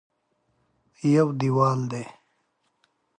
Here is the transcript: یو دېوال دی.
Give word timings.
یو 1.13 1.27
دېوال 1.39 1.79
دی. 1.91 2.03